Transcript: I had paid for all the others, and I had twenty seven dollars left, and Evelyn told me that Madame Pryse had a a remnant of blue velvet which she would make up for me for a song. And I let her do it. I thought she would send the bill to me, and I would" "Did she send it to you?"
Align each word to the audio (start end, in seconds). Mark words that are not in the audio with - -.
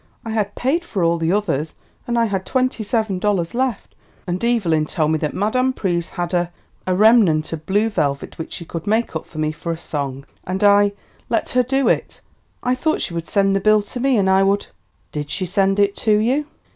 I 0.25 0.31
had 0.31 0.55
paid 0.55 0.83
for 0.83 1.03
all 1.03 1.19
the 1.19 1.31
others, 1.31 1.75
and 2.07 2.17
I 2.17 2.25
had 2.25 2.43
twenty 2.43 2.83
seven 2.83 3.19
dollars 3.19 3.53
left, 3.53 3.93
and 4.25 4.43
Evelyn 4.43 4.87
told 4.87 5.11
me 5.11 5.19
that 5.19 5.35
Madame 5.35 5.73
Pryse 5.73 6.09
had 6.09 6.33
a 6.33 6.51
a 6.87 6.95
remnant 6.95 7.53
of 7.53 7.67
blue 7.67 7.87
velvet 7.87 8.39
which 8.39 8.53
she 8.53 8.65
would 8.73 8.87
make 8.87 9.15
up 9.15 9.27
for 9.27 9.37
me 9.37 9.51
for 9.51 9.71
a 9.71 9.77
song. 9.77 10.25
And 10.43 10.63
I 10.63 10.93
let 11.29 11.49
her 11.49 11.61
do 11.61 11.87
it. 11.87 12.19
I 12.63 12.73
thought 12.73 13.01
she 13.01 13.13
would 13.13 13.27
send 13.27 13.55
the 13.55 13.59
bill 13.59 13.83
to 13.83 13.99
me, 13.99 14.17
and 14.17 14.27
I 14.27 14.41
would" 14.41 14.65
"Did 15.11 15.29
she 15.29 15.45
send 15.45 15.77
it 15.77 15.95
to 15.97 16.17
you?" 16.17 16.47